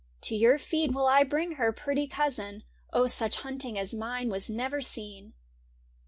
To 0.21 0.35
your 0.35 0.57
feet 0.57 0.93
will 0.93 1.05
I 1.05 1.23
bring 1.23 1.57
her, 1.57 1.71
pretty 1.71 2.07
cousin; 2.07 2.63
Oh, 2.91 3.05
such 3.05 3.35
hunting 3.41 3.77
as 3.77 3.93
mine 3.93 4.29
was 4.29 4.49
never 4.49 4.81
seen 4.81 5.33